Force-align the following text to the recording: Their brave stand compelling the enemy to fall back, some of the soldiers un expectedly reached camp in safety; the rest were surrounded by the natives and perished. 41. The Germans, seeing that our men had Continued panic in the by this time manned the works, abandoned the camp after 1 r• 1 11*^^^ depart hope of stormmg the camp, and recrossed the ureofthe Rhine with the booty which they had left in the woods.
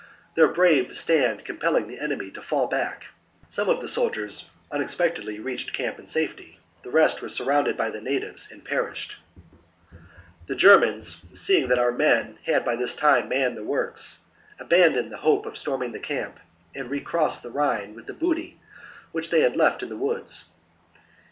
Their 0.33 0.47
brave 0.47 0.97
stand 0.97 1.45
compelling 1.45 1.87
the 1.87 1.99
enemy 1.99 2.31
to 2.31 2.41
fall 2.41 2.65
back, 2.65 3.05
some 3.47 3.69
of 3.69 3.81
the 3.81 3.87
soldiers 3.87 4.45
un 4.71 4.81
expectedly 4.81 5.39
reached 5.39 5.73
camp 5.73 5.99
in 5.99 6.07
safety; 6.07 6.57
the 6.81 6.89
rest 6.89 7.21
were 7.21 7.29
surrounded 7.29 7.77
by 7.77 7.91
the 7.91 8.01
natives 8.01 8.51
and 8.51 8.65
perished. 8.65 9.17
41. 9.91 10.05
The 10.47 10.55
Germans, 10.55 11.21
seeing 11.35 11.67
that 11.67 11.77
our 11.77 11.91
men 11.91 12.09
had 12.09 12.23
Continued 12.23 12.45
panic 12.45 12.47
in 12.47 12.53
the 12.53 12.65
by 12.65 12.75
this 12.77 12.95
time 12.95 13.29
manned 13.29 13.57
the 13.57 13.63
works, 13.63 14.17
abandoned 14.59 15.11
the 15.11 15.17
camp 15.17 15.19
after 15.19 15.19
1 15.19 15.21
r• 15.21 15.21
1 15.21 15.21
11*^^^ 15.21 15.21
depart 15.21 15.21
hope 15.21 15.45
of 15.45 15.53
stormmg 15.53 15.93
the 15.93 15.99
camp, 15.99 16.39
and 16.73 16.89
recrossed 16.89 17.43
the 17.43 17.51
ureofthe 17.51 17.53
Rhine 17.53 17.93
with 17.93 18.07
the 18.07 18.13
booty 18.15 18.59
which 19.11 19.29
they 19.29 19.41
had 19.41 19.55
left 19.55 19.83
in 19.83 19.89
the 19.89 19.97
woods. 19.97 20.45